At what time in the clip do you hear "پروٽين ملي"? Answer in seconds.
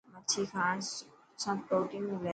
1.67-2.19